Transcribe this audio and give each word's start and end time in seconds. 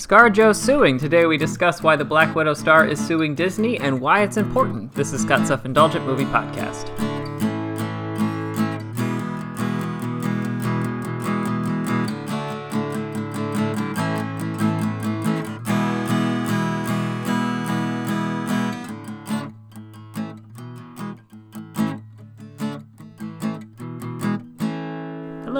ScarJo 0.00 0.56
suing. 0.56 0.98
Today 0.98 1.26
we 1.26 1.36
discuss 1.36 1.82
why 1.82 1.94
the 1.94 2.06
Black 2.06 2.34
Widow 2.34 2.54
star 2.54 2.86
is 2.86 2.98
suing 3.06 3.34
Disney 3.34 3.78
and 3.78 4.00
why 4.00 4.22
it's 4.22 4.38
important. 4.38 4.94
This 4.94 5.12
is 5.12 5.20
Scott's 5.20 5.48
Self 5.48 5.66
Indulgent 5.66 6.06
Movie 6.06 6.24
Podcast. 6.24 7.09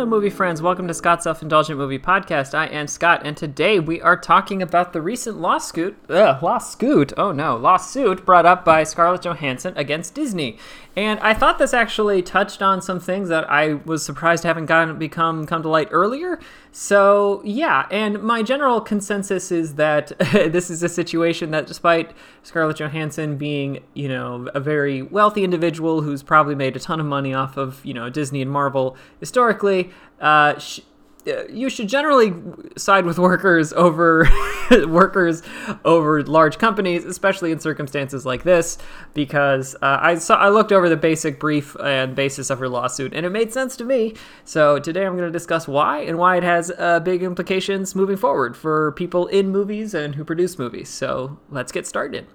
Hello, 0.00 0.08
movie 0.08 0.30
friends. 0.30 0.62
Welcome 0.62 0.88
to 0.88 0.94
Scott's 0.94 1.24
Self 1.24 1.42
Indulgent 1.42 1.78
Movie 1.78 1.98
Podcast. 1.98 2.54
I 2.54 2.68
am 2.68 2.86
Scott, 2.86 3.20
and 3.22 3.36
today 3.36 3.78
we 3.78 4.00
are 4.00 4.16
talking 4.16 4.62
about 4.62 4.94
the 4.94 5.02
recent 5.02 5.38
lawsuit. 5.38 5.94
Ugh, 6.08 6.42
lawsuit. 6.42 7.12
Oh 7.18 7.32
no, 7.32 7.58
lawsuit 7.58 8.24
brought 8.24 8.46
up 8.46 8.64
by 8.64 8.82
Scarlett 8.82 9.20
Johansson 9.20 9.74
against 9.76 10.14
Disney. 10.14 10.56
And 10.96 11.20
I 11.20 11.34
thought 11.34 11.58
this 11.58 11.72
actually 11.72 12.22
touched 12.22 12.62
on 12.62 12.82
some 12.82 12.98
things 12.98 13.28
that 13.28 13.48
I 13.48 13.74
was 13.74 14.04
surprised 14.04 14.42
haven't 14.42 14.66
gotten 14.66 14.98
become 14.98 15.46
come 15.46 15.62
to 15.62 15.68
light 15.68 15.88
earlier. 15.90 16.40
So 16.72 17.42
yeah, 17.44 17.86
and 17.90 18.22
my 18.22 18.42
general 18.42 18.80
consensus 18.80 19.52
is 19.52 19.74
that 19.74 20.12
this 20.32 20.70
is 20.70 20.82
a 20.82 20.88
situation 20.88 21.50
that, 21.50 21.66
despite 21.66 22.12
Scarlett 22.42 22.78
Johansson 22.78 23.36
being, 23.36 23.80
you 23.94 24.08
know, 24.08 24.48
a 24.54 24.60
very 24.60 25.02
wealthy 25.02 25.44
individual 25.44 26.02
who's 26.02 26.22
probably 26.22 26.54
made 26.54 26.74
a 26.74 26.80
ton 26.80 27.00
of 27.00 27.06
money 27.06 27.34
off 27.34 27.56
of, 27.56 27.84
you 27.84 27.94
know, 27.94 28.08
Disney 28.08 28.42
and 28.42 28.50
Marvel 28.50 28.96
historically, 29.20 29.89
uh, 30.20 30.58
sh- 30.58 30.80
uh, 31.26 31.46
you 31.48 31.68
should 31.68 31.88
generally 31.88 32.32
side 32.76 33.04
with 33.04 33.18
workers 33.18 33.72
over 33.74 34.26
workers 34.86 35.42
over 35.84 36.22
large 36.22 36.58
companies, 36.58 37.04
especially 37.04 37.52
in 37.52 37.60
circumstances 37.60 38.24
like 38.24 38.42
this, 38.42 38.78
because 39.12 39.74
uh, 39.76 39.98
I 40.00 40.14
saw 40.16 40.36
I 40.36 40.48
looked 40.48 40.72
over 40.72 40.88
the 40.88 40.96
basic 40.96 41.38
brief 41.38 41.76
and 41.78 42.14
basis 42.14 42.48
of 42.50 42.58
her 42.58 42.68
lawsuit, 42.68 43.12
and 43.12 43.26
it 43.26 43.30
made 43.30 43.52
sense 43.52 43.76
to 43.76 43.84
me. 43.84 44.14
So 44.44 44.78
today 44.78 45.04
I'm 45.04 45.16
going 45.16 45.28
to 45.28 45.32
discuss 45.32 45.68
why 45.68 46.00
and 46.00 46.18
why 46.18 46.36
it 46.36 46.42
has 46.42 46.72
uh, 46.78 47.00
big 47.00 47.22
implications 47.22 47.94
moving 47.94 48.16
forward 48.16 48.56
for 48.56 48.92
people 48.92 49.26
in 49.26 49.50
movies 49.50 49.94
and 49.94 50.14
who 50.14 50.24
produce 50.24 50.58
movies. 50.58 50.88
So 50.88 51.38
let's 51.50 51.72
get 51.72 51.86
started. 51.86 52.26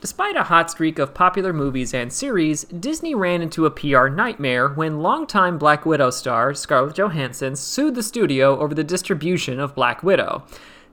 Despite 0.00 0.34
a 0.34 0.44
hot 0.44 0.70
streak 0.70 0.98
of 0.98 1.12
popular 1.12 1.52
movies 1.52 1.92
and 1.92 2.10
series, 2.10 2.64
Disney 2.64 3.14
ran 3.14 3.42
into 3.42 3.66
a 3.66 3.70
PR 3.70 4.08
nightmare 4.08 4.70
when 4.70 5.02
longtime 5.02 5.58
Black 5.58 5.84
Widow 5.84 6.08
star 6.08 6.54
Scarlett 6.54 6.96
Johansson 6.96 7.54
sued 7.54 7.94
the 7.94 8.02
studio 8.02 8.58
over 8.58 8.74
the 8.74 8.82
distribution 8.82 9.60
of 9.60 9.74
Black 9.74 10.02
Widow, 10.02 10.42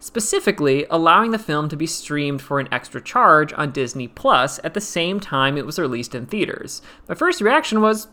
specifically 0.02 0.86
allowing 0.90 1.32
the 1.32 1.40
film 1.40 1.70
to 1.70 1.78
be 1.78 1.88
streamed 1.88 2.42
for 2.42 2.60
an 2.60 2.68
extra 2.70 3.02
charge 3.02 3.54
on 3.54 3.72
Disney 3.72 4.10
Plus 4.10 4.60
at 4.66 4.74
the 4.74 4.82
same 4.82 5.22
time 5.22 5.58
it 5.58 5.66
was 5.66 5.80
released 5.80 6.14
in 6.14 6.26
theaters. 6.26 6.82
My 7.08 7.16
first 7.16 7.40
reaction 7.40 7.80
was 7.80 8.10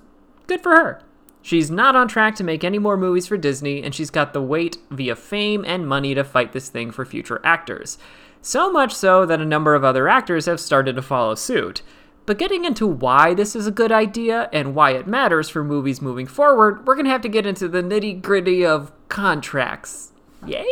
good 0.47 0.63
for 0.63 0.77
her. 0.77 1.03
She's 1.45 1.71
not 1.71 1.95
on 1.95 2.09
track 2.09 2.37
to 2.37 2.43
make 2.43 2.65
any 2.65 2.79
more 2.79 2.97
movies 2.97 3.27
for 3.27 3.37
Disney, 3.37 3.83
and 3.83 3.95
she's 3.95 4.09
got 4.09 4.33
the 4.33 4.41
weight 4.41 4.79
via 4.91 5.15
fame 5.15 5.63
and 5.67 5.87
money 5.87 6.15
to 6.15 6.25
fight 6.25 6.53
this 6.55 6.71
thing 6.71 6.91
for 6.91 7.05
future 7.05 7.43
actors. 7.45 7.99
So 8.41 8.73
much 8.73 8.95
so 8.95 9.27
that 9.27 9.43
a 9.43 9.45
number 9.45 9.75
of 9.75 9.85
other 9.85 10.09
actors 10.09 10.47
have 10.47 10.59
started 10.59 10.97
to 10.97 11.03
follow 11.03 11.35
suit. 11.35 11.83
But 12.25 12.39
getting 12.39 12.65
into 12.65 12.87
why 12.87 13.35
this 13.35 13.55
is 13.55 13.67
a 13.67 13.71
good 13.71 13.93
idea 13.93 14.49
and 14.55 14.75
why 14.75 14.93
it 14.93 15.07
matters 15.07 15.51
for 15.51 15.63
movies 15.63 16.01
moving 16.01 16.27
forward, 16.27 16.87
we're 16.87 16.97
gonna 16.97 17.11
have 17.11 17.21
to 17.21 17.29
get 17.29 17.45
into 17.45 17.69
the 17.69 17.83
nitty 17.83 18.23
gritty 18.23 18.65
of 18.65 18.91
contracts. 19.11 20.13
Yay? 20.47 20.65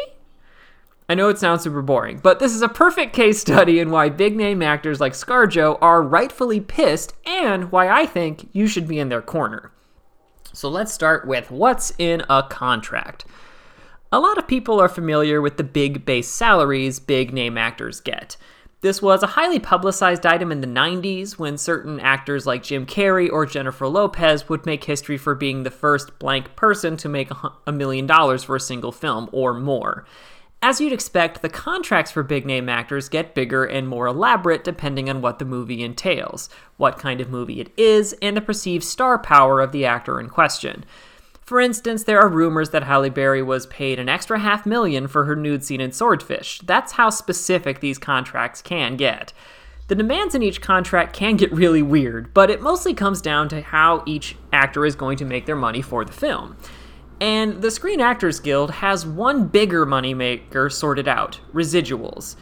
I 1.06 1.14
know 1.14 1.28
it 1.28 1.38
sounds 1.38 1.64
super 1.64 1.82
boring, 1.82 2.20
but 2.22 2.38
this 2.38 2.54
is 2.54 2.62
a 2.62 2.68
perfect 2.68 3.14
case 3.14 3.38
study 3.38 3.78
in 3.78 3.90
why 3.90 4.08
big 4.08 4.36
name 4.36 4.62
actors 4.62 5.02
like 5.02 5.12
ScarJo 5.12 5.76
are 5.82 6.00
rightfully 6.00 6.60
pissed 6.60 7.12
and 7.26 7.70
why 7.70 7.90
I 7.90 8.06
think 8.06 8.48
you 8.54 8.66
should 8.66 8.88
be 8.88 8.98
in 8.98 9.10
their 9.10 9.20
corner. 9.20 9.70
So 10.52 10.68
let's 10.68 10.92
start 10.92 11.26
with 11.26 11.50
what's 11.50 11.92
in 11.98 12.22
a 12.28 12.42
contract. 12.42 13.24
A 14.10 14.20
lot 14.20 14.36
of 14.36 14.46
people 14.46 14.78
are 14.78 14.88
familiar 14.88 15.40
with 15.40 15.56
the 15.56 15.64
big 15.64 16.04
base 16.04 16.28
salaries 16.28 17.00
big 17.00 17.32
name 17.32 17.56
actors 17.56 18.00
get. 18.00 18.36
This 18.82 19.00
was 19.00 19.22
a 19.22 19.28
highly 19.28 19.60
publicized 19.60 20.26
item 20.26 20.50
in 20.50 20.60
the 20.60 20.66
90s 20.66 21.38
when 21.38 21.56
certain 21.56 22.00
actors 22.00 22.46
like 22.46 22.64
Jim 22.64 22.84
Carrey 22.84 23.30
or 23.30 23.46
Jennifer 23.46 23.86
Lopez 23.86 24.48
would 24.48 24.66
make 24.66 24.84
history 24.84 25.16
for 25.16 25.34
being 25.34 25.62
the 25.62 25.70
first 25.70 26.18
blank 26.18 26.56
person 26.56 26.96
to 26.98 27.08
make 27.08 27.30
a 27.66 27.72
million 27.72 28.06
dollars 28.06 28.42
for 28.42 28.56
a 28.56 28.60
single 28.60 28.92
film 28.92 29.30
or 29.32 29.54
more. 29.54 30.04
As 30.64 30.80
you'd 30.80 30.92
expect, 30.92 31.42
the 31.42 31.48
contracts 31.48 32.12
for 32.12 32.22
big 32.22 32.46
name 32.46 32.68
actors 32.68 33.08
get 33.08 33.34
bigger 33.34 33.64
and 33.64 33.88
more 33.88 34.06
elaborate 34.06 34.62
depending 34.62 35.10
on 35.10 35.20
what 35.20 35.40
the 35.40 35.44
movie 35.44 35.82
entails, 35.82 36.48
what 36.76 36.98
kind 36.98 37.20
of 37.20 37.28
movie 37.28 37.60
it 37.60 37.72
is, 37.76 38.14
and 38.22 38.36
the 38.36 38.40
perceived 38.40 38.84
star 38.84 39.18
power 39.18 39.60
of 39.60 39.72
the 39.72 39.84
actor 39.84 40.20
in 40.20 40.28
question. 40.28 40.84
For 41.40 41.60
instance, 41.60 42.04
there 42.04 42.20
are 42.20 42.28
rumors 42.28 42.70
that 42.70 42.84
Halle 42.84 43.10
Berry 43.10 43.42
was 43.42 43.66
paid 43.66 43.98
an 43.98 44.08
extra 44.08 44.38
half 44.38 44.64
million 44.64 45.08
for 45.08 45.24
her 45.24 45.34
nude 45.34 45.64
scene 45.64 45.80
in 45.80 45.90
Swordfish. 45.90 46.60
That's 46.60 46.92
how 46.92 47.10
specific 47.10 47.80
these 47.80 47.98
contracts 47.98 48.62
can 48.62 48.96
get. 48.96 49.32
The 49.88 49.96
demands 49.96 50.36
in 50.36 50.44
each 50.44 50.60
contract 50.60 51.12
can 51.12 51.36
get 51.36 51.52
really 51.52 51.82
weird, 51.82 52.32
but 52.32 52.50
it 52.50 52.62
mostly 52.62 52.94
comes 52.94 53.20
down 53.20 53.48
to 53.48 53.62
how 53.62 54.04
each 54.06 54.36
actor 54.52 54.86
is 54.86 54.94
going 54.94 55.16
to 55.18 55.24
make 55.24 55.44
their 55.44 55.56
money 55.56 55.82
for 55.82 56.04
the 56.04 56.12
film. 56.12 56.56
And 57.22 57.62
the 57.62 57.70
Screen 57.70 58.00
Actors 58.00 58.40
Guild 58.40 58.72
has 58.72 59.06
one 59.06 59.46
bigger 59.46 59.86
moneymaker 59.86 60.72
sorted 60.72 61.06
out 61.06 61.38
residuals. 61.54 62.34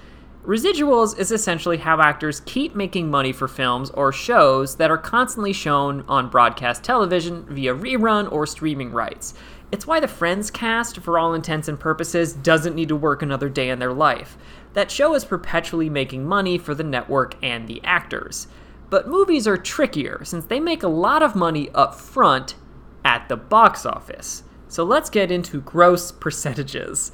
Residuals 0.43 1.19
is 1.19 1.31
essentially 1.31 1.77
how 1.77 2.01
actors 2.01 2.41
keep 2.47 2.75
making 2.75 3.11
money 3.11 3.31
for 3.31 3.47
films 3.47 3.91
or 3.91 4.11
shows 4.11 4.77
that 4.77 4.91
are 4.91 4.97
constantly 4.97 5.53
shown 5.53 6.03
on 6.09 6.31
broadcast 6.31 6.83
television 6.83 7.45
via 7.51 7.75
rerun 7.75 8.33
or 8.33 8.47
streaming 8.47 8.91
rights. 8.91 9.35
It's 9.71 9.87
why 9.87 10.01
the 10.01 10.09
Friends 10.09 10.51
cast, 10.51 11.01
for 11.01 11.19
all 11.19 11.35
intents 11.35 11.69
and 11.69 11.79
purposes, 11.79 12.33
doesn't 12.33 12.75
need 12.75 12.89
to 12.89 12.97
work 12.97 13.21
another 13.21 13.51
day 13.51 13.69
in 13.69 13.81
their 13.81 13.93
life. 13.93 14.39
That 14.73 14.91
show 14.91 15.15
is 15.15 15.27
perpetually 15.27 15.91
making 15.91 16.25
money 16.25 16.57
for 16.57 16.75
the 16.75 16.85
network 16.85 17.37
and 17.43 17.69
the 17.69 17.83
actors. 17.85 18.47
But 18.89 19.09
movies 19.09 19.47
are 19.47 19.59
trickier 19.59 20.25
since 20.25 20.47
they 20.47 20.59
make 20.59 20.83
a 20.83 20.89
lot 20.89 21.23
of 21.23 21.37
money 21.37 21.69
up 21.75 21.95
front 21.95 22.55
at 23.05 23.29
the 23.29 23.37
box 23.37 23.85
office. 23.85 24.45
So 24.71 24.85
let's 24.85 25.11
get 25.11 25.33
into 25.33 25.61
gross 25.61 26.13
percentages. 26.13 27.11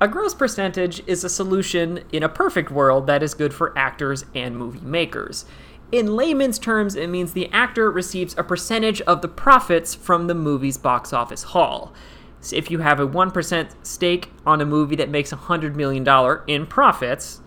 A 0.00 0.06
gross 0.06 0.32
percentage 0.32 1.02
is 1.08 1.24
a 1.24 1.28
solution 1.28 2.04
in 2.12 2.22
a 2.22 2.28
perfect 2.28 2.70
world 2.70 3.08
that 3.08 3.20
is 3.20 3.34
good 3.34 3.52
for 3.52 3.76
actors 3.76 4.24
and 4.32 4.56
movie 4.56 4.80
makers. 4.80 5.44
In 5.90 6.14
layman's 6.14 6.58
terms, 6.58 6.94
it 6.94 7.08
means 7.08 7.32
the 7.32 7.50
actor 7.50 7.90
receives 7.90 8.36
a 8.38 8.44
percentage 8.44 9.00
of 9.02 9.22
the 9.22 9.28
profits 9.28 9.92
from 9.96 10.28
the 10.28 10.36
movie's 10.36 10.78
box 10.78 11.12
office 11.12 11.42
haul. 11.42 11.92
So 12.40 12.54
if 12.54 12.70
you 12.70 12.78
have 12.78 13.00
a 13.00 13.08
1% 13.08 13.70
stake 13.82 14.30
on 14.46 14.60
a 14.60 14.64
movie 14.64 14.96
that 14.96 15.10
makes 15.10 15.32
$100 15.32 15.74
million 15.74 16.06
in 16.46 16.64
profits, 16.64 17.40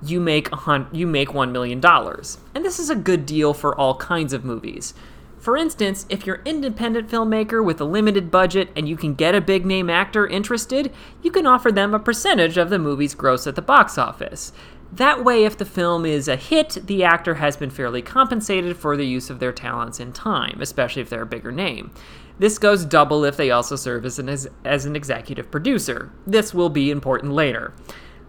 you 0.00 0.20
make, 0.20 0.48
you 0.92 1.08
make 1.08 1.30
$1 1.30 1.50
million. 1.50 1.84
And 1.84 2.64
this 2.64 2.78
is 2.78 2.88
a 2.88 2.94
good 2.94 3.26
deal 3.26 3.52
for 3.52 3.76
all 3.76 3.96
kinds 3.96 4.32
of 4.32 4.44
movies. 4.44 4.94
For 5.42 5.56
instance, 5.56 6.06
if 6.08 6.24
you're 6.24 6.36
an 6.36 6.46
independent 6.46 7.10
filmmaker 7.10 7.64
with 7.64 7.80
a 7.80 7.84
limited 7.84 8.30
budget 8.30 8.68
and 8.76 8.88
you 8.88 8.96
can 8.96 9.14
get 9.14 9.34
a 9.34 9.40
big 9.40 9.66
name 9.66 9.90
actor 9.90 10.24
interested, 10.24 10.92
you 11.20 11.32
can 11.32 11.48
offer 11.48 11.72
them 11.72 11.94
a 11.94 11.98
percentage 11.98 12.56
of 12.56 12.70
the 12.70 12.78
movie's 12.78 13.16
gross 13.16 13.48
at 13.48 13.56
the 13.56 13.60
box 13.60 13.98
office. 13.98 14.52
That 14.92 15.24
way, 15.24 15.44
if 15.44 15.58
the 15.58 15.64
film 15.64 16.06
is 16.06 16.28
a 16.28 16.36
hit, 16.36 16.86
the 16.86 17.02
actor 17.02 17.34
has 17.34 17.56
been 17.56 17.70
fairly 17.70 18.02
compensated 18.02 18.76
for 18.76 18.96
the 18.96 19.04
use 19.04 19.30
of 19.30 19.40
their 19.40 19.50
talents 19.50 19.98
in 19.98 20.12
time, 20.12 20.60
especially 20.60 21.02
if 21.02 21.10
they're 21.10 21.22
a 21.22 21.26
bigger 21.26 21.50
name. 21.50 21.90
This 22.38 22.56
goes 22.56 22.84
double 22.84 23.24
if 23.24 23.36
they 23.36 23.50
also 23.50 23.74
serve 23.74 24.04
as 24.04 24.20
an, 24.20 24.28
as 24.64 24.86
an 24.86 24.94
executive 24.94 25.50
producer. 25.50 26.12
This 26.24 26.54
will 26.54 26.70
be 26.70 26.92
important 26.92 27.32
later. 27.32 27.74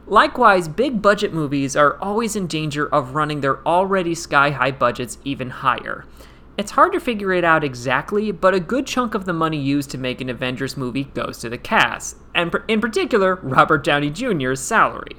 Likewise, 0.08 0.68
big 0.68 1.00
budget 1.00 1.32
movies 1.32 1.76
are 1.76 1.96
always 2.02 2.36
in 2.36 2.48
danger 2.48 2.88
of 2.88 3.14
running 3.14 3.42
their 3.42 3.64
already 3.68 4.16
sky 4.16 4.50
high 4.50 4.72
budgets 4.72 5.20
even 5.24 5.52
higher. 5.52 6.06
It's 6.56 6.72
hard 6.72 6.94
to 6.94 7.00
figure 7.00 7.34
it 7.34 7.44
out 7.44 7.64
exactly, 7.64 8.32
but 8.32 8.54
a 8.54 8.60
good 8.60 8.86
chunk 8.86 9.16
of 9.16 9.26
the 9.26 9.34
money 9.34 9.60
used 9.60 9.90
to 9.90 9.98
make 9.98 10.22
an 10.22 10.30
Avengers 10.30 10.78
movie 10.78 11.06
goes 11.06 11.40
to 11.40 11.50
the 11.50 11.58
cast, 11.58 12.18
and 12.36 12.54
in 12.68 12.80
particular, 12.80 13.36
Robert 13.42 13.84
Downey 13.84 14.12
Jr.'s 14.12 14.60
salary. 14.60 15.18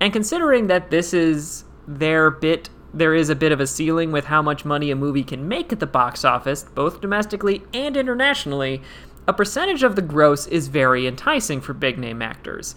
And 0.00 0.14
considering 0.14 0.68
that 0.68 0.90
this 0.90 1.12
is 1.12 1.64
their 1.86 2.30
bit, 2.30 2.70
there 2.94 3.14
is 3.14 3.28
a 3.28 3.36
bit 3.36 3.52
of 3.52 3.60
a 3.60 3.66
ceiling 3.66 4.12
with 4.12 4.24
how 4.24 4.40
much 4.40 4.64
money 4.64 4.90
a 4.90 4.96
movie 4.96 5.24
can 5.24 5.46
make 5.46 5.74
at 5.74 5.80
the 5.80 5.86
box 5.86 6.24
office, 6.24 6.62
both 6.62 7.02
domestically 7.02 7.64
and 7.74 7.94
internationally, 7.94 8.80
a 9.28 9.34
percentage 9.34 9.82
of 9.82 9.94
the 9.94 10.02
gross 10.02 10.46
is 10.46 10.68
very 10.68 11.06
enticing 11.06 11.60
for 11.60 11.74
big 11.74 11.98
name 11.98 12.22
actors. 12.22 12.74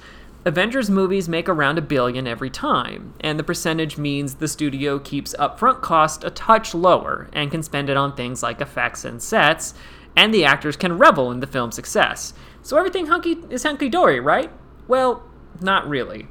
Avengers 0.48 0.92
movies 0.92 1.28
make 1.28 1.50
around 1.50 1.80
a 1.80 1.82
billion 1.82 2.28
every 2.28 2.52
time, 2.52 3.16
and 3.20 3.40
the 3.40 3.44
percentage 3.44 3.98
means 3.98 4.36
the 4.36 4.48
studio 4.48 5.00
keeps 5.00 5.34
upfront 5.40 5.82
cost 5.82 6.24
a 6.24 6.30
touch 6.30 6.76
lower 6.76 7.28
and 7.34 7.50
can 7.50 7.64
spend 7.64 7.90
it 7.90 7.98
on 7.98 8.16
things 8.16 8.44
like 8.44 8.62
effects 8.62 9.04
and 9.04 9.24
sets, 9.24 9.74
and 10.16 10.32
the 10.32 10.46
actors 10.46 10.78
can 10.78 11.00
revel 11.00 11.32
in 11.32 11.40
the 11.40 11.48
film's 11.48 11.74
success. 11.74 12.36
So 12.62 12.78
everything 12.78 13.08
hunky 13.08 13.38
is 13.50 13.64
hunky 13.64 13.90
dory, 13.90 14.20
right? 14.20 14.52
Well, 14.88 15.24
not 15.62 15.90
really. 15.90 16.28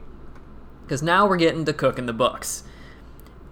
Because 0.83 1.03
now 1.03 1.27
we're 1.27 1.37
getting 1.37 1.65
to 1.65 1.73
cooking 1.73 2.07
the 2.07 2.13
books. 2.13 2.63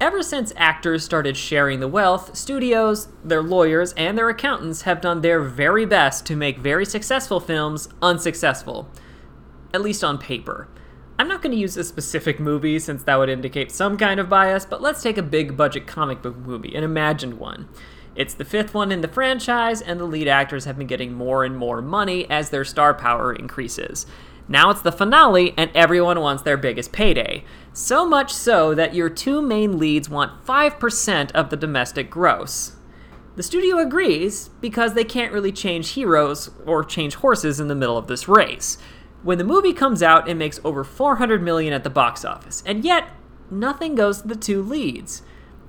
Ever 0.01 0.23
since 0.23 0.53
actors 0.57 1.05
started 1.05 1.37
sharing 1.37 1.81
the 1.81 1.89
wealth, 1.89 2.37
studios, 2.37 3.09
their 3.25 3.43
lawyers, 3.43 3.93
and 3.95 4.17
their 4.17 4.29
accountants 4.29 4.83
have 4.83 5.01
done 5.01 5.23
their 5.23 5.41
very 5.41 5.87
best 5.87 6.25
to 6.27 6.37
make 6.37 6.59
very 6.59 6.87
successful 6.87 7.41
films 7.41 7.89
unsuccessful. 8.01 8.89
At 9.75 9.83
least 9.83 10.05
on 10.05 10.19
paper. 10.19 10.69
I'm 11.19 11.29
not 11.29 11.41
going 11.41 11.53
to 11.53 11.61
use 11.61 11.77
a 11.77 11.85
specific 11.85 12.41
movie 12.41 12.79
since 12.79 13.05
that 13.05 13.17
would 13.17 13.29
indicate 13.29 13.71
some 13.71 13.97
kind 13.97 14.19
of 14.19 14.29
bias, 14.29 14.67
but 14.67 14.83
let's 14.83 15.03
take 15.03 15.19
a 15.19 15.23
big 15.23 15.57
budget 15.57 15.87
comic 15.87 16.21
book 16.21 16.37
movie, 16.37 16.75
an 16.75 16.85
imagined 16.85 17.39
one. 17.39 17.69
It's 18.15 18.35
the 18.35 18.45
fifth 18.45 18.75
one 18.75 18.93
in 18.93 19.01
the 19.01 19.09
franchise, 19.09 19.81
and 19.81 19.99
the 19.99 20.05
lead 20.05 20.29
actors 20.29 20.65
have 20.67 20.77
been 20.77 20.87
getting 20.87 21.15
more 21.15 21.45
and 21.45 21.57
more 21.57 21.81
money 21.81 22.29
as 22.29 22.51
their 22.51 22.65
star 22.65 22.93
power 22.93 23.33
increases. 23.33 24.05
Now 24.49 24.71
it's 24.71 24.83
the 24.83 24.93
finale, 24.93 25.55
and 25.57 25.71
everyone 25.75 26.21
wants 26.21 26.43
their 26.43 26.57
biggest 26.59 26.93
payday. 26.93 27.45
So 27.73 28.05
much 28.05 28.33
so 28.35 28.75
that 28.75 28.95
your 28.95 29.09
two 29.09 29.41
main 29.41 29.79
leads 29.79 30.11
want 30.11 30.45
5% 30.45 31.31
of 31.33 31.49
the 31.49 31.57
domestic 31.57 32.11
gross. 32.11 32.77
The 33.37 33.43
studio 33.43 33.79
agrees 33.79 34.49
because 34.61 34.93
they 34.93 35.05
can't 35.05 35.33
really 35.33 35.53
change 35.53 35.91
heroes 35.91 36.51
or 36.67 36.85
change 36.85 37.15
horses 37.15 37.61
in 37.61 37.69
the 37.69 37.75
middle 37.75 37.97
of 37.97 38.09
this 38.09 38.29
race. 38.29 38.77
When 39.23 39.39
the 39.39 39.45
movie 39.45 39.73
comes 39.73 40.03
out, 40.03 40.29
it 40.29 40.35
makes 40.35 40.59
over 40.65 40.83
400 40.83 41.43
million 41.43 41.73
at 41.73 41.85
the 41.85 41.91
box 41.91 42.25
office, 42.25 42.63
and 42.67 42.85
yet 42.85 43.09
nothing 43.51 43.95
goes 43.95 44.23
to 44.23 44.29
the 44.29 44.35
two 44.35 44.63
leads. 44.63 45.23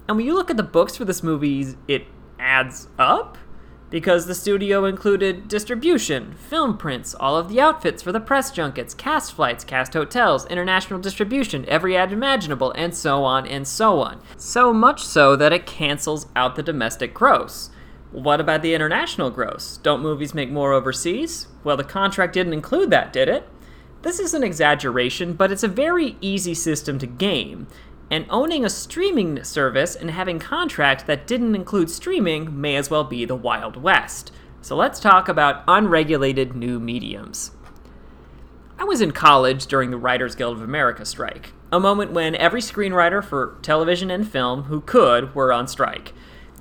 And 0.08 0.18
when 0.18 0.26
you 0.26 0.34
look 0.34 0.50
at 0.50 0.58
the 0.58 0.64
books 0.64 0.96
for 0.98 1.06
this 1.06 1.22
movie, 1.22 1.76
it 1.88 2.08
adds 2.40 2.88
up 2.98 3.38
because 3.92 4.26
the 4.26 4.34
studio 4.34 4.86
included 4.86 5.48
distribution, 5.48 6.34
film 6.34 6.78
prints, 6.78 7.14
all 7.14 7.38
of 7.38 7.48
the 7.48 7.62
outfits 7.62 8.02
for 8.02 8.12
the 8.12 8.20
press 8.20 8.50
junkets, 8.50 8.96
cast 8.96 9.34
flights, 9.34 9.64
cast 9.64 9.94
hotels, 9.94 10.48
international 10.48 11.00
distribution, 11.00 11.64
every 11.70 11.96
ad 11.96 12.12
imaginable, 12.12 12.72
and 12.72 12.96
so 12.96 13.24
on 13.24 13.46
and 13.46 13.68
so 13.68 14.00
on. 14.00 14.20
So 14.36 14.74
much 14.74 15.04
so 15.04 15.36
that 15.36 15.54
it 15.54 15.68
cancels 15.68 16.26
out 16.36 16.56
the 16.56 16.64
domestic 16.64 17.14
gross. 17.14 17.70
What 18.14 18.40
about 18.40 18.62
the 18.62 18.76
international 18.76 19.32
gross? 19.32 19.78
Don't 19.78 20.04
movies 20.04 20.36
make 20.36 20.52
more 20.52 20.72
overseas? 20.72 21.48
Well, 21.64 21.76
the 21.76 21.84
contract 21.84 22.34
didn't 22.34 22.54
include 22.54 22.92
that, 22.92 23.12
did 23.12 23.28
it? 23.28 23.50
This 24.04 24.20
is 24.20 24.36
an 24.36 24.44
exaggeration, 24.44 25.34
but 25.34 25.52
it's 25.52 25.64
a 25.64 25.68
very 25.68 26.16
easy 26.22 26.54
system 26.54 27.00
to 27.00 27.08
game, 27.08 27.66
and 28.12 28.28
owning 28.30 28.64
a 28.64 28.70
streaming 28.70 29.44
service 29.44 29.96
and 29.96 30.12
having 30.12 30.38
contracts 30.38 31.06
that 31.06 31.26
didn't 31.26 31.56
include 31.56 31.90
streaming 31.90 32.62
may 32.62 32.76
as 32.76 32.92
well 32.92 33.04
be 33.04 33.26
the 33.26 33.34
Wild 33.34 33.78
West. 33.78 34.32
So 34.62 34.76
let's 34.76 35.00
talk 35.00 35.28
about 35.28 35.64
unregulated 35.68 36.56
new 36.56 36.80
mediums. 36.80 37.50
I 38.78 38.84
was 38.84 39.02
in 39.02 39.12
college 39.12 39.66
during 39.66 39.90
the 39.90 39.98
Writers 39.98 40.36
Guild 40.36 40.58
of 40.58 40.64
America 40.64 41.04
strike, 41.04 41.54
a 41.72 41.80
moment 41.80 42.12
when 42.12 42.36
every 42.36 42.62
screenwriter 42.62 43.24
for 43.24 43.58
television 43.64 44.12
and 44.12 44.30
film 44.30 44.66
who 44.66 44.82
could 44.82 45.34
were 45.34 45.52
on 45.52 45.68
strike. 45.68 46.14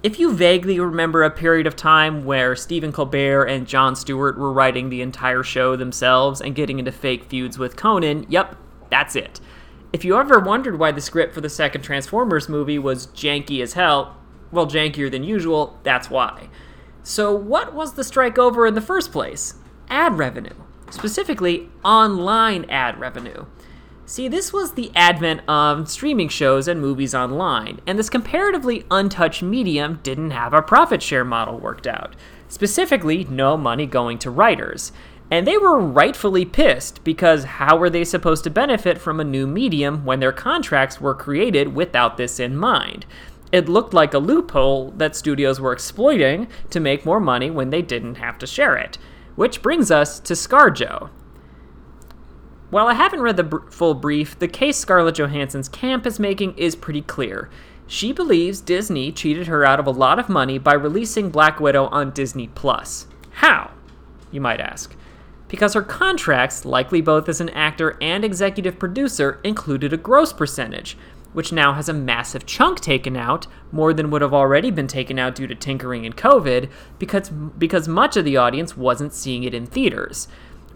If 0.02 0.18
you 0.18 0.34
vaguely 0.34 0.80
remember 0.80 1.22
a 1.22 1.30
period 1.30 1.68
of 1.68 1.76
time 1.76 2.24
where 2.24 2.56
Stephen 2.56 2.90
Colbert 2.90 3.44
and 3.44 3.68
Jon 3.68 3.94
Stewart 3.94 4.36
were 4.36 4.52
writing 4.52 4.88
the 4.88 5.00
entire 5.00 5.44
show 5.44 5.76
themselves 5.76 6.40
and 6.40 6.56
getting 6.56 6.80
into 6.80 6.90
fake 6.90 7.26
feuds 7.26 7.56
with 7.56 7.76
Conan, 7.76 8.26
yep, 8.28 8.56
that's 8.90 9.14
it. 9.14 9.40
If 9.92 10.04
you 10.04 10.18
ever 10.18 10.40
wondered 10.40 10.76
why 10.76 10.90
the 10.90 11.00
script 11.00 11.32
for 11.32 11.40
the 11.40 11.48
second 11.48 11.82
Transformers 11.82 12.48
movie 12.48 12.80
was 12.80 13.06
janky 13.08 13.62
as 13.62 13.74
hell, 13.74 14.16
well, 14.50 14.66
jankier 14.66 15.08
than 15.08 15.22
usual, 15.22 15.78
that's 15.84 16.10
why. 16.10 16.48
So, 17.04 17.32
what 17.32 17.72
was 17.72 17.92
the 17.92 18.02
strike 18.02 18.38
over 18.38 18.66
in 18.66 18.74
the 18.74 18.80
first 18.80 19.12
place? 19.12 19.54
Ad 19.88 20.18
revenue. 20.18 20.56
Specifically, 20.90 21.70
online 21.84 22.64
ad 22.68 22.98
revenue. 22.98 23.46
See, 24.12 24.28
this 24.28 24.52
was 24.52 24.72
the 24.72 24.92
advent 24.94 25.40
of 25.48 25.88
streaming 25.88 26.28
shows 26.28 26.68
and 26.68 26.82
movies 26.82 27.14
online, 27.14 27.80
and 27.86 27.98
this 27.98 28.10
comparatively 28.10 28.84
untouched 28.90 29.42
medium 29.42 30.00
didn't 30.02 30.32
have 30.32 30.52
a 30.52 30.60
profit 30.60 31.00
share 31.00 31.24
model 31.24 31.58
worked 31.58 31.86
out. 31.86 32.14
Specifically, 32.46 33.24
no 33.30 33.56
money 33.56 33.86
going 33.86 34.18
to 34.18 34.30
writers. 34.30 34.92
And 35.30 35.46
they 35.46 35.56
were 35.56 35.80
rightfully 35.80 36.44
pissed 36.44 37.02
because 37.04 37.44
how 37.44 37.78
were 37.78 37.88
they 37.88 38.04
supposed 38.04 38.44
to 38.44 38.50
benefit 38.50 38.98
from 38.98 39.18
a 39.18 39.24
new 39.24 39.46
medium 39.46 40.04
when 40.04 40.20
their 40.20 40.30
contracts 40.30 41.00
were 41.00 41.14
created 41.14 41.74
without 41.74 42.18
this 42.18 42.38
in 42.38 42.54
mind? 42.54 43.06
It 43.50 43.66
looked 43.66 43.94
like 43.94 44.12
a 44.12 44.18
loophole 44.18 44.90
that 44.90 45.16
studios 45.16 45.58
were 45.58 45.72
exploiting 45.72 46.48
to 46.68 46.80
make 46.80 47.06
more 47.06 47.18
money 47.18 47.48
when 47.48 47.70
they 47.70 47.80
didn't 47.80 48.16
have 48.16 48.36
to 48.40 48.46
share 48.46 48.76
it. 48.76 48.98
Which 49.36 49.62
brings 49.62 49.90
us 49.90 50.20
to 50.20 50.34
ScarJo. 50.34 51.08
While 52.72 52.86
I 52.86 52.94
haven't 52.94 53.20
read 53.20 53.36
the 53.36 53.44
br- 53.44 53.68
full 53.68 53.92
brief, 53.92 54.38
the 54.38 54.48
case 54.48 54.78
Scarlett 54.78 55.16
Johansson's 55.16 55.68
camp 55.68 56.06
is 56.06 56.18
making 56.18 56.56
is 56.56 56.74
pretty 56.74 57.02
clear. 57.02 57.50
She 57.86 58.12
believes 58.12 58.62
Disney 58.62 59.12
cheated 59.12 59.46
her 59.46 59.62
out 59.62 59.78
of 59.78 59.86
a 59.86 59.90
lot 59.90 60.18
of 60.18 60.30
money 60.30 60.56
by 60.56 60.72
releasing 60.72 61.28
Black 61.28 61.60
Widow 61.60 61.88
on 61.88 62.12
Disney 62.12 62.48
Plus. 62.48 63.08
How? 63.32 63.72
You 64.30 64.40
might 64.40 64.58
ask 64.58 64.96
because 65.48 65.74
her 65.74 65.82
contracts, 65.82 66.64
likely 66.64 67.02
both 67.02 67.28
as 67.28 67.42
an 67.42 67.50
actor 67.50 67.98
and 68.00 68.24
executive 68.24 68.78
producer, 68.78 69.38
included 69.44 69.92
a 69.92 69.98
gross 69.98 70.32
percentage, 70.32 70.96
which 71.34 71.52
now 71.52 71.74
has 71.74 71.90
a 71.90 71.92
massive 71.92 72.46
chunk 72.46 72.80
taken 72.80 73.18
out, 73.18 73.46
more 73.70 73.92
than 73.92 74.10
would 74.10 74.22
have 74.22 74.32
already 74.32 74.70
been 74.70 74.86
taken 74.86 75.18
out 75.18 75.34
due 75.34 75.46
to 75.46 75.54
tinkering 75.54 76.06
and 76.06 76.16
COVID, 76.16 76.70
because, 76.98 77.28
because 77.28 77.86
much 77.86 78.16
of 78.16 78.24
the 78.24 78.38
audience 78.38 78.78
wasn't 78.78 79.12
seeing 79.12 79.44
it 79.44 79.52
in 79.52 79.66
theaters. 79.66 80.26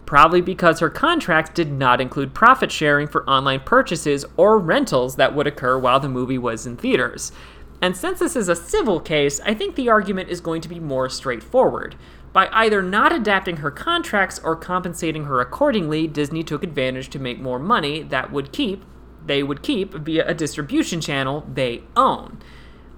Probably 0.07 0.39
because 0.41 0.79
her 0.79 0.89
contracts 0.89 1.51
did 1.53 1.69
not 1.69 1.99
include 2.01 2.33
profit 2.33 2.71
sharing 2.71 3.07
for 3.07 3.29
online 3.29 3.59
purchases 3.59 4.25
or 4.37 4.57
rentals 4.57 5.17
that 5.17 5.35
would 5.35 5.45
occur 5.45 5.77
while 5.77 5.99
the 5.99 6.07
movie 6.07 6.37
was 6.37 6.65
in 6.65 6.77
theaters. 6.77 7.33
And 7.81 7.95
since 7.95 8.19
this 8.19 8.37
is 8.37 8.47
a 8.47 8.55
civil 8.55 9.01
case, 9.01 9.41
I 9.41 9.53
think 9.53 9.75
the 9.75 9.89
argument 9.89 10.29
is 10.29 10.39
going 10.41 10.61
to 10.61 10.69
be 10.69 10.79
more 10.79 11.09
straightforward. 11.09 11.95
By 12.31 12.47
either 12.53 12.81
not 12.81 13.11
adapting 13.11 13.57
her 13.57 13.69
contracts 13.69 14.39
or 14.39 14.55
compensating 14.55 15.25
her 15.25 15.41
accordingly, 15.41 16.07
Disney 16.07 16.41
took 16.41 16.63
advantage 16.63 17.09
to 17.09 17.19
make 17.19 17.39
more 17.41 17.59
money 17.59 18.01
that 18.03 18.31
would 18.31 18.51
keep 18.51 18.83
they 19.25 19.43
would 19.43 19.61
keep 19.61 19.93
via 19.93 20.25
a 20.25 20.33
distribution 20.33 21.01
channel 21.01 21.45
they 21.53 21.83
own. 21.97 22.39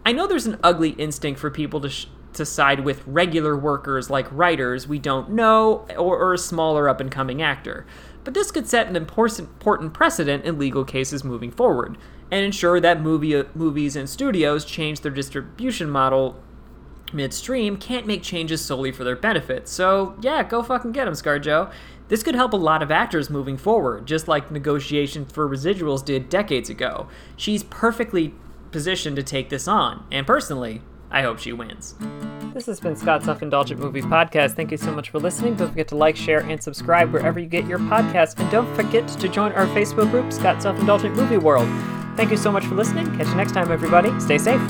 I 0.05 0.11
know 0.11 0.27
there's 0.27 0.45
an 0.45 0.59
ugly 0.63 0.91
instinct 0.91 1.39
for 1.39 1.49
people 1.49 1.81
to 1.81 1.89
sh- 1.89 2.05
to 2.33 2.45
side 2.45 2.81
with 2.81 3.05
regular 3.07 3.57
workers 3.57 4.09
like 4.09 4.27
writers 4.31 4.87
we 4.87 4.99
don't 4.99 5.29
know 5.29 5.85
or, 5.97 6.17
or 6.17 6.33
a 6.33 6.37
smaller 6.37 6.87
up 6.87 6.99
and 6.99 7.11
coming 7.11 7.41
actor. 7.41 7.85
But 8.23 8.33
this 8.33 8.51
could 8.51 8.67
set 8.67 8.87
an 8.87 8.95
important, 8.95 9.93
precedent 9.93 10.45
in 10.45 10.59
legal 10.59 10.85
cases 10.85 11.23
moving 11.23 11.51
forward 11.51 11.97
and 12.31 12.45
ensure 12.45 12.79
that 12.79 13.01
movie, 13.01 13.43
movies 13.55 13.95
and 13.95 14.09
studios 14.09 14.65
change 14.65 15.01
their 15.01 15.11
distribution 15.11 15.89
model 15.89 16.39
midstream 17.13 17.77
can't 17.77 18.05
make 18.05 18.21
changes 18.21 18.63
solely 18.63 18.91
for 18.91 19.03
their 19.03 19.15
benefit. 19.15 19.67
So, 19.67 20.15
yeah, 20.21 20.43
go 20.43 20.61
fucking 20.61 20.91
get 20.91 21.05
them, 21.05 21.13
ScarJo. 21.13 21.71
This 22.07 22.23
could 22.23 22.35
help 22.35 22.53
a 22.53 22.57
lot 22.57 22.81
of 22.81 22.91
actors 22.91 23.29
moving 23.29 23.57
forward, 23.57 24.05
just 24.05 24.27
like 24.27 24.51
negotiations 24.51 25.31
for 25.31 25.47
residuals 25.47 26.03
did 26.03 26.29
decades 26.29 26.69
ago. 26.69 27.07
She's 27.35 27.63
perfectly 27.63 28.33
positioned 28.71 29.15
to 29.15 29.23
take 29.23 29.49
this 29.49 29.67
on, 29.67 30.05
and 30.11 30.25
personally, 30.25 30.81
I 31.11 31.21
hope 31.21 31.39
she 31.39 31.53
wins. 31.53 31.95
This 32.53 32.65
has 32.65 32.79
been 32.79 32.95
Scott's 32.95 33.25
Self 33.25 33.41
Indulgent 33.41 33.79
Movie 33.79 34.01
Podcast. 34.01 34.55
Thank 34.55 34.71
you 34.71 34.77
so 34.77 34.91
much 34.91 35.09
for 35.09 35.19
listening. 35.19 35.55
Don't 35.55 35.69
forget 35.69 35.87
to 35.89 35.95
like, 35.95 36.15
share, 36.15 36.41
and 36.41 36.61
subscribe 36.61 37.13
wherever 37.13 37.39
you 37.39 37.47
get 37.47 37.65
your 37.67 37.79
podcasts. 37.79 38.39
And 38.39 38.49
don't 38.51 38.73
forget 38.75 39.07
to 39.07 39.29
join 39.29 39.51
our 39.53 39.67
Facebook 39.67 40.09
group, 40.11 40.33
Scott's 40.33 40.63
Self 40.63 40.79
Indulgent 40.79 41.15
Movie 41.15 41.37
World. 41.37 41.67
Thank 42.17 42.31
you 42.31 42.37
so 42.37 42.51
much 42.51 42.65
for 42.65 42.75
listening. 42.75 43.05
Catch 43.17 43.27
you 43.27 43.35
next 43.35 43.53
time, 43.53 43.71
everybody. 43.71 44.17
Stay 44.19 44.37
safe. 44.37 44.61